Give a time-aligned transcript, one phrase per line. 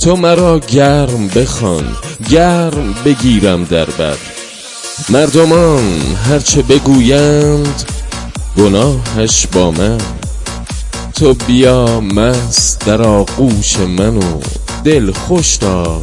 [0.00, 1.96] تو مرا گرم بخوان
[2.30, 4.16] گرم بگیرم در بر.
[5.08, 7.82] مردمان هرچه بگویند
[8.56, 9.98] گناهش با من.
[11.14, 14.40] تو بیا مست در آغوش منو
[14.84, 16.02] دل خوش دار.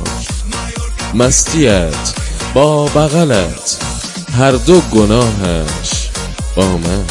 [1.13, 2.13] مستیت
[2.53, 3.77] با بغلت
[4.33, 6.09] هر دو گناهش
[6.55, 7.05] با من.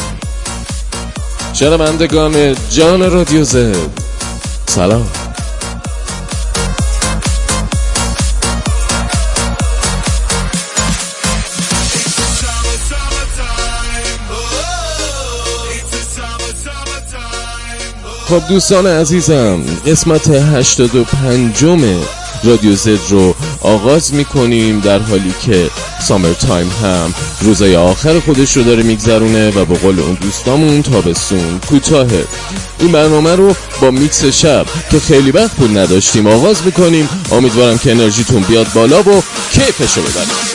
[1.53, 3.75] شنوندگان جان رادیو زد.
[4.65, 5.09] سلام.
[18.29, 21.65] خب دوستان عزیزم قسمت 85
[22.43, 25.69] رادیو زد رو آغاز می‌کنیم در حالی که
[26.01, 27.13] سامر تایم هم.
[27.41, 32.25] روزای آخر خودش رو داره میگذرونه و به قول اون دوستامون تابستون کوتاهه.
[32.79, 37.09] این برنامه رو با میکس شب که خیلی وقت بود نداشتیم آغاز می‌کنیم.
[37.31, 40.46] امیدوارم که انرژیتون بیاد بالا و کیفشو ببرید.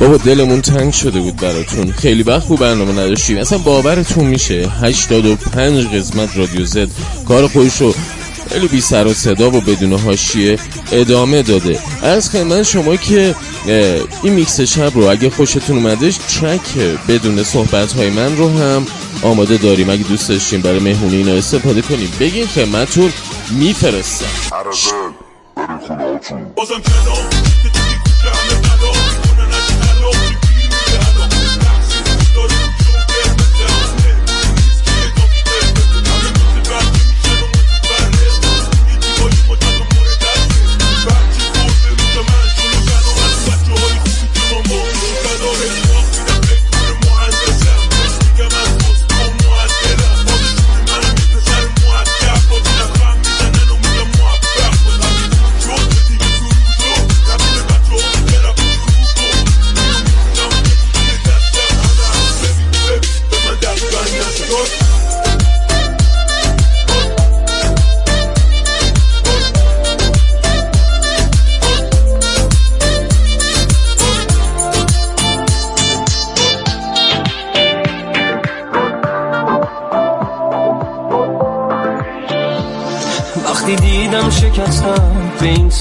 [0.00, 1.92] بابا دلمون تنگ شده بود براتون.
[1.92, 3.38] خیلی وقت خوب برنامه نداشتیم.
[3.38, 6.88] اصلا باورتون میشه؟ 85 قسمت رادیو زد.
[7.28, 7.94] کار خودش رو
[8.52, 10.58] خیلی بی سر و صدا و بدون هاشیه
[10.92, 11.78] ادامه داده.
[12.02, 13.34] از خدمت شما که
[13.66, 16.78] این میکس شب رو اگه خوشتون اومدش چک
[17.08, 18.86] بدون صحبت های من رو هم
[19.22, 19.90] آماده داریم.
[19.90, 22.12] اگه دوست داشتیم برای مهمونی اینا استفاده کنیم.
[22.20, 23.12] بگین خدمتتون
[23.50, 24.26] میفرستم.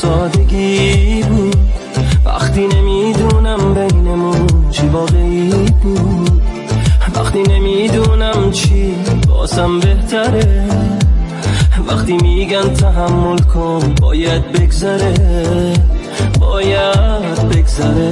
[0.01, 1.55] سادگی بود.
[2.25, 6.41] وقتی نمی‌دونم بینمون چی واقعی بود.
[7.15, 8.95] وقتی نمی‌دونم چی
[9.27, 10.65] باسم بهتره.
[11.87, 15.13] وقتی میگن تحمل کن باید بگذره.
[16.39, 18.11] باید بگذره.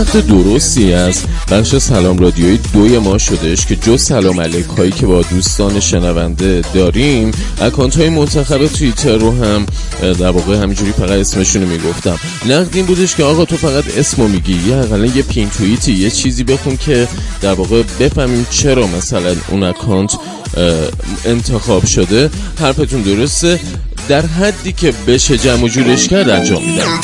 [0.00, 5.06] نقد درستی از بخش سلام رادیوی دوی ما شدهش که جز سلام علیک هایی که
[5.06, 7.30] با دوستان شنونده داریم
[7.60, 9.66] اکانت های منتخب توییتر رو هم
[10.00, 12.18] در واقع همینجوری فقط اسمشونو می‌گفتم.
[12.46, 16.10] نقد این بودش که آقا تو فقط اسمو میگی یا اقلا یه پین توییتی یه
[16.10, 17.08] چیزی بخون که
[17.42, 20.16] در واقع بفهمیم چرا مثلا اون اکانت
[21.24, 22.30] انتخاب شده.
[22.60, 23.60] حرفتون درسته.
[24.08, 27.00] در حدی که بشه جمع و جورش کرد انجام میدم.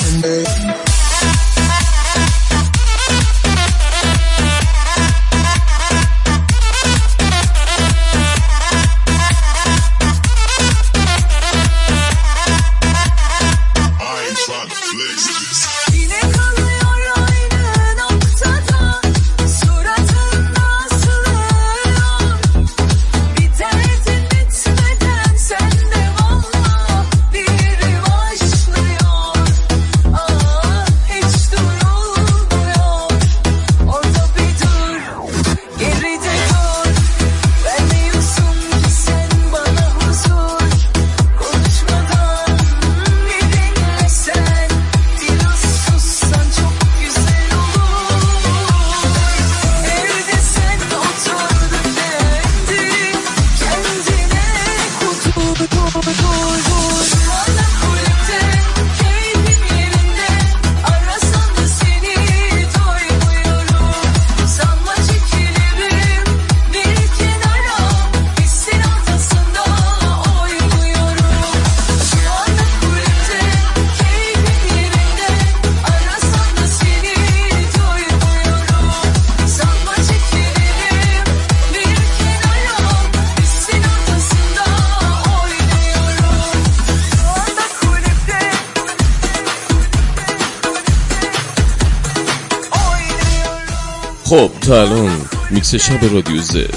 [94.29, 95.11] خب تا الان
[95.51, 96.75] میکس شب رادیو زد.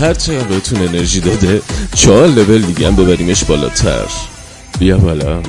[0.00, 1.62] هر چقدر بهتون انرژی داده
[1.94, 4.06] چهار لول دیگه هم ببریمش بالاتر.
[4.78, 5.42] بیا بالا.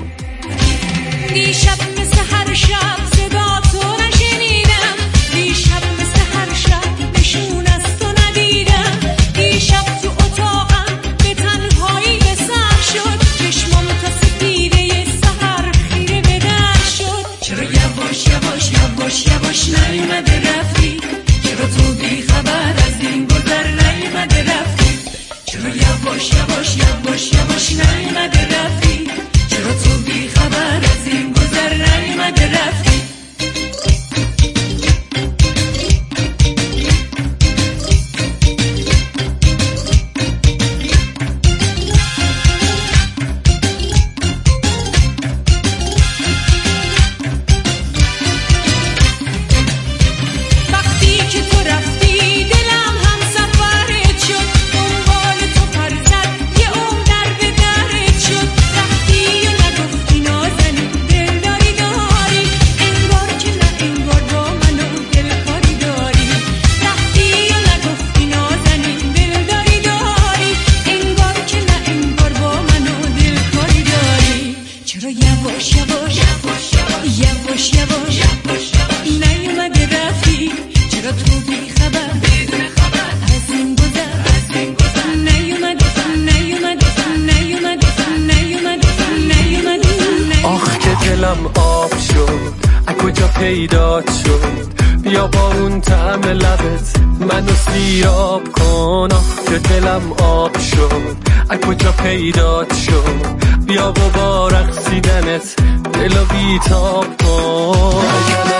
[99.80, 101.18] دلم آب شد.
[101.50, 105.56] از کجا پیدات شد؟ بیا با رقصیدنت
[105.94, 108.59] دلو بیتاب کن.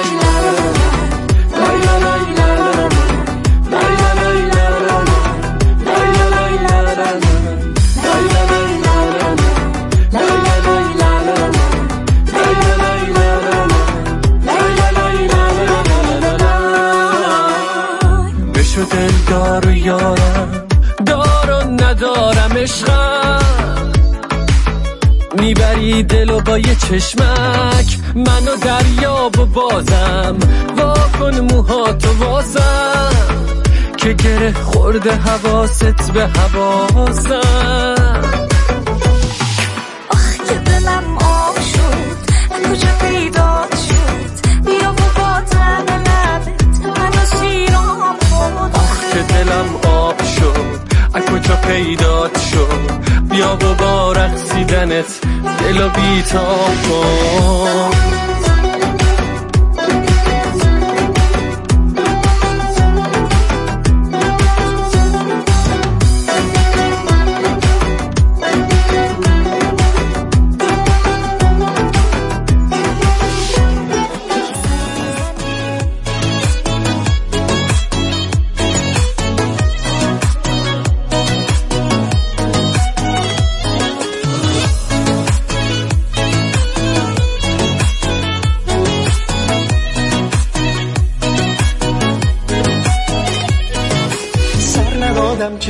[25.90, 27.98] می‌بری دلو با یه چشمک.
[28.16, 30.38] منو دریاب و بازم.
[30.78, 33.10] وا کن موهاتو واسم
[33.98, 37.42] که گره خورده حواست به حواسم.
[40.10, 42.18] آخ که دلم آب شد.
[42.70, 46.48] کجا پیدا شد؟ بیا و با تن لبت.
[46.98, 50.80] منو شیرام خود آخ که دلم آب شد.
[51.14, 55.20] از کجا پیدات شد؟ بیا با رقصیدنت
[55.60, 55.90] دل و
[56.90, 58.29] کن.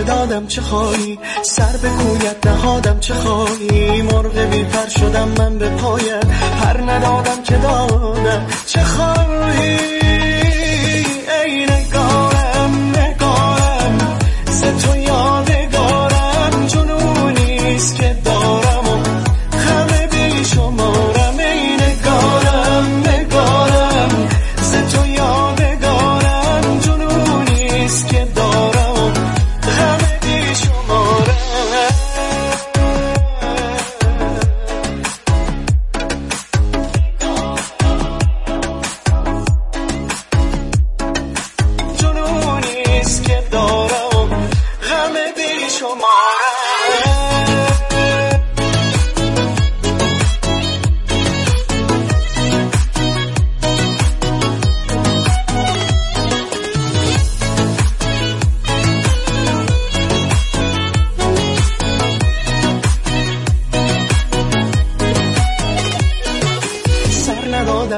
[0.09, 5.69] دادم چه خواهی؟ سر به کویت نهادم چه خواهی؟ مرغ بی پر شدم من به
[5.69, 6.25] پایت.
[6.61, 9.38] پر ندادم چه دادم؟ چه خواهی؟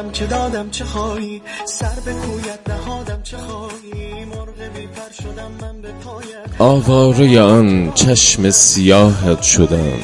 [0.01, 5.13] سر ندادم چه دادم چه خواهی؟ سر به کویت نهادم چه خواهی؟ مرغ بی پر
[5.23, 6.61] شدم من به پایت.
[6.61, 9.99] آواره آن چشم سیاهت شدم.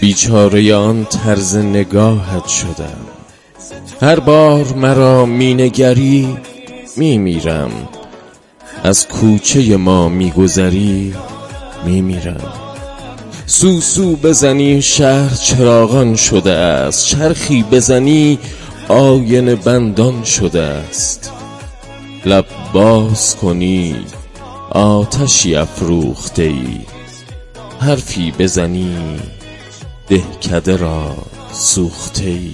[0.00, 3.06] بیچاره آن طرز نگاهت شدم.
[4.02, 6.36] هر بار مرا مینگری
[6.96, 7.70] میمیرم.
[8.84, 11.14] از کوچه ما میگذری
[11.84, 12.52] میمیرم.
[13.46, 17.06] سو سو بزنی شهر چراغان شده است.
[17.06, 18.38] چرخی بزنی
[18.88, 21.32] آینه بندان شده است.
[22.24, 23.96] لب باز کنی
[24.70, 26.78] آتشی افروخته ای
[27.80, 28.96] حرفی بزنی
[30.08, 31.16] دهکده را
[31.52, 32.52] سوخته ای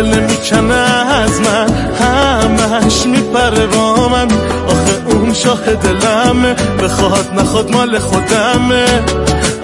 [0.00, 1.68] دل نمی‌کنه از من.
[2.00, 4.28] همش میپره با من.
[4.68, 6.54] آخه اون شاه دلمه.
[6.82, 8.84] بخواد نخواد مال خودمه.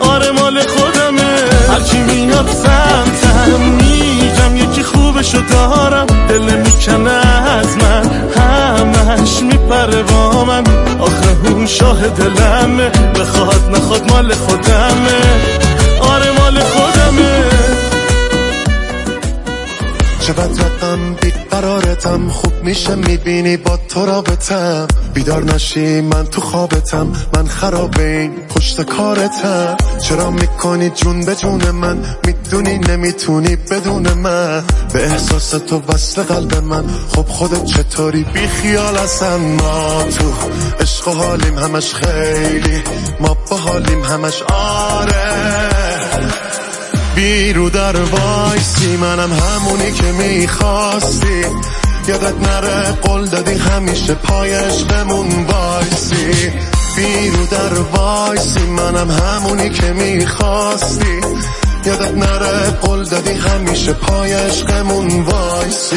[0.01, 1.35] آره مال خودمه.
[1.69, 6.07] هرچی میاد سمتم میگم یکی خوبشو دارم.
[6.29, 8.11] دل نمی‌کنه از من.
[8.37, 10.65] همش میپره با من.
[11.01, 12.89] آخه اون شاه دلمه.
[13.21, 15.21] بخواد نخواد مال خودمه.
[16.01, 17.56] آره مال خودمه.
[20.27, 22.29] چقدر رقم بیقرارتم.
[22.29, 24.87] خوب میشه می‌بینی با تو رابطم.
[25.15, 27.13] بیدار نشی من تو خوابتم.
[27.35, 29.77] من خراب این پشت کارتم.
[30.03, 34.65] چرا می‌کنی جون به جون من؟ می‌دونی نمی‌تونی بدون من.
[34.93, 36.85] به احساس تو وصل قلب من.
[37.09, 39.41] خب خودت چطوری؟ بی خیال هستم.
[39.41, 40.33] ما تو
[40.81, 42.83] عشق و حالیم همش خیلی.
[43.21, 45.27] ما با حالیم همش آره.
[47.17, 48.97] بی رودروایسی.
[48.97, 51.45] منم همونی که می‌خواستی.
[52.09, 56.53] یادت نره قول دادی همیشه پای عشقمون وایسی.
[56.97, 58.61] بی رودروایسی.
[58.61, 61.21] منم همونی که می‌خواستی.
[61.87, 65.97] یادت نره قول دادی همیشه پای عشقمون وایسی.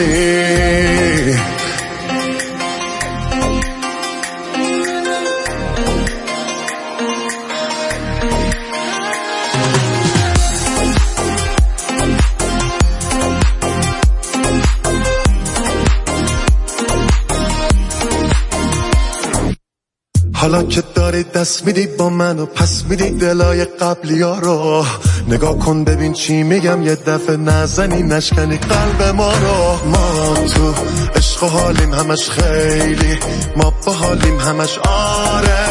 [20.51, 24.85] حالا که داری دست میدی با من و پس میدی دلای قبلی ها رو.
[25.27, 29.89] نگاه کن ببین چی میگم یه دفعه نزنی نشکنی قلب ما رو.
[29.89, 30.73] ما تو
[31.15, 33.17] عشق و حالیم همش خیلی
[33.57, 35.65] ما با حالیم همش آره.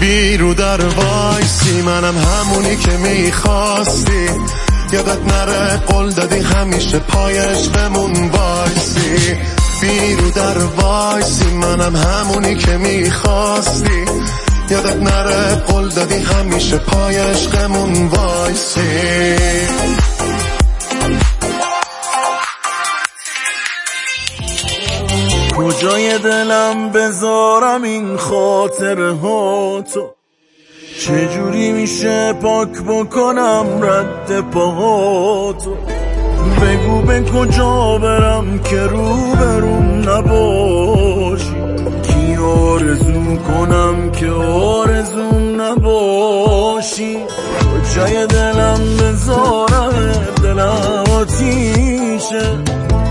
[0.00, 4.28] بی رودروایسی منم همونی که می‌خواستی.
[4.92, 9.36] یادت نره قول دادی همیشه پای عشقمون وایسی.
[9.80, 14.04] بی رودروایسی منم همونی که می‌خواستی.
[14.70, 19.36] یادت نره قول دادی همیشه پای عشقمون وایسی.
[25.56, 30.14] کجای دلم بذارم این خاطره هاتو؟
[31.00, 35.76] چجوری میشه پاک بکنم رد پاهاتو
[36.48, 41.54] بگو به کجا برم که رو بروم نباشی.
[42.02, 47.16] کی آرزو کنم که آرزوم نباشی؟
[47.74, 49.92] کجای دلم بذارم
[50.42, 52.58] دلم آتیشه.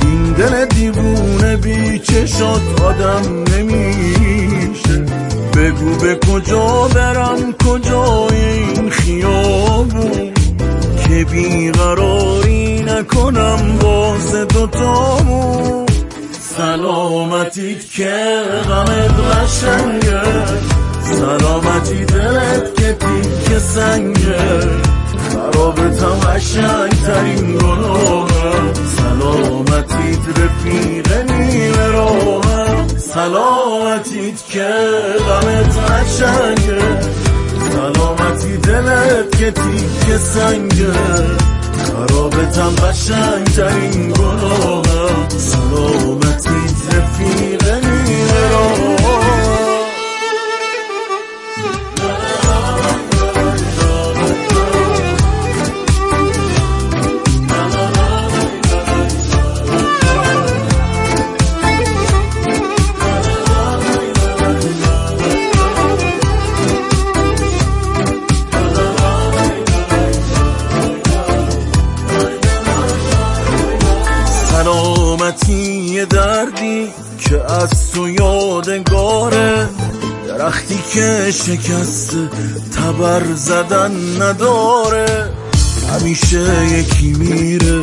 [0.02, 5.06] این دل دیوونه بی چشات آدم نمیشه.
[5.58, 8.42] بگو به کجا برم کجای
[8.76, 10.34] این خیابون؟
[11.08, 12.57] که بیقراری
[12.98, 15.86] نکنم واسه دوتامون
[16.40, 20.22] سلامتیت که غمت قشنگه.
[21.04, 24.60] سلامتی دلت که تیک سنگه.
[25.30, 34.70] خرابتم قشنگ ترین گناهم سلامتیت رفیق نیمه راهم سلامتیت که
[35.28, 36.82] غمت قشنگه.
[37.72, 41.57] سلامتی دلت که تیک سنگه.
[41.98, 45.28] خرابتم قشنگ ترین گناهم
[81.48, 82.18] شکست
[82.76, 85.06] تبر زدن نداره.
[85.90, 87.82] همیشه یکی میره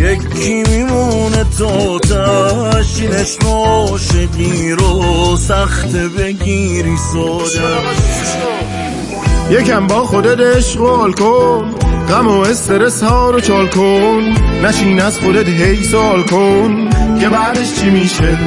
[0.00, 7.74] یکی میمونه تا تشینش عاشقی رو سخت بگیری ساده
[9.50, 11.74] یکم با خودت اشغال کن
[12.08, 14.22] غم و استرس ها رو چال کن.
[14.64, 18.38] نشین از خودت هی سال کن که بعدش چی میشه؟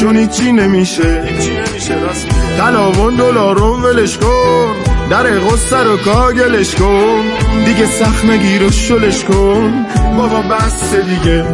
[0.00, 1.22] چون هیچی نمیشه.
[2.58, 4.74] تلاون دلارون ولش کن.
[5.10, 7.22] در غصه رو کاگلش کن.
[7.64, 9.86] دیگه سخت نگیر و شلش کن.
[10.16, 11.44] بابا بس دیگه.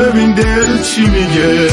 [0.00, 1.68] ببین دل چی میگه.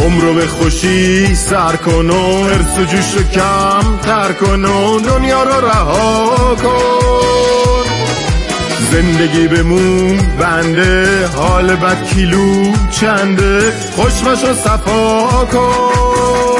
[0.00, 5.42] عمرو به خوشی سر کن و حرس و جوش رو کم تر کن و دنیا
[5.42, 7.85] رو رها کن.
[8.92, 16.55] زندگی بمون بنده حال بد کیلو چنده؟ خوشمش و صفا کن.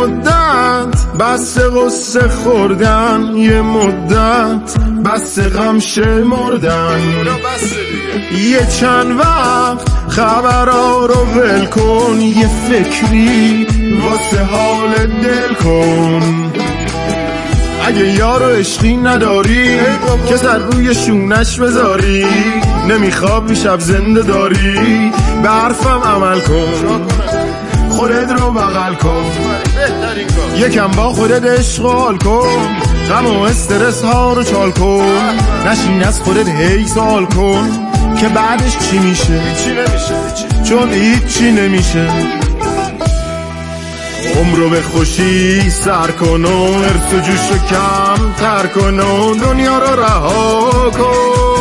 [0.00, 7.00] مدت بس قصه خوردن یه مدت بس غم شمردن
[8.50, 13.66] یه چند وقت خبرها رو ول کن یه فکری
[14.04, 16.52] واسه حال دل کن.
[17.86, 19.78] اگه یارو عشقی نداری
[20.28, 22.26] که سر روی شونش بذاری
[22.88, 25.10] نمیخواب شب زنده داری
[25.42, 27.29] به حرفم عمل کن.
[28.00, 29.24] خودت رو بغل کن.
[30.56, 32.68] یکم با خودت اشغال کن.
[33.08, 35.04] غم و استرس ها رو چال کن.
[35.66, 37.88] نشین از خودت هی سال کن.
[38.20, 39.40] که بعدش چی میشه؟
[40.64, 42.08] چون هیچی نمیشه.
[44.40, 49.78] عمر رو به خوشی سر کن و ارس و جوش کم تر کن و دنیا
[49.78, 51.59] رو رها کن.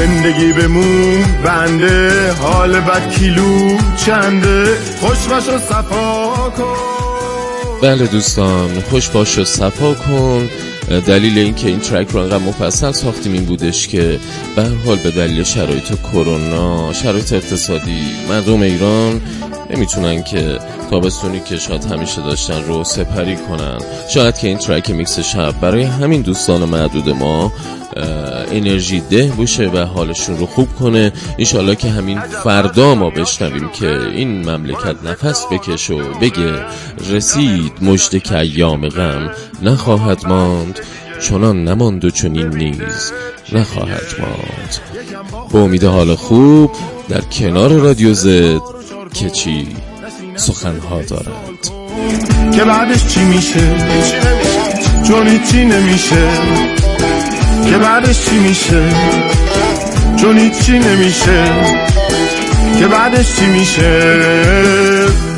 [0.00, 1.24] زندگی بمون.
[1.44, 6.76] بنده حال بد کیلو چنده؟ خوش باش و صفا کن.
[7.82, 10.48] بله دوستان خوش باش و صفا کن.
[11.06, 14.18] دلیل اینکه این ترک رو انقدر مفصل ساختیم این بودش که
[14.56, 19.20] به حال به دلیل شرایط کرونا شرایط اقتصادی مردم ایران
[19.70, 20.58] نمی‌تونن که
[20.90, 23.78] تابستونی که شاید همیشه داشتن رو سپری کنن.
[24.14, 27.52] شاید که این ترک میکس شب برای همین دوستان معدود ما
[28.52, 31.12] انرژی ده باشه و حالشون رو خوب کنه.
[31.38, 36.64] انشالله که همین فردا ما بشنویم که این مملکت نفس بکش و بگه
[37.10, 39.30] رسید مجد که ایام غم
[39.62, 40.78] نخواهد ماند.
[41.20, 43.12] چنان نماند و چنین نیز
[43.52, 44.76] نخواهد ماند.
[45.50, 46.70] با امید حال خوب
[47.08, 48.60] در کنار رادیو زد
[49.14, 49.68] که چی
[50.36, 51.70] سخنها دارد.
[52.56, 53.76] که بعدش چی میشه؟
[55.08, 56.28] چون هیچی نمیشه؟
[57.70, 58.88] که بعدش چی میشه؟
[60.16, 61.44] چون هیچی نمیشه.
[62.78, 65.29] که بعدش چی میشه؟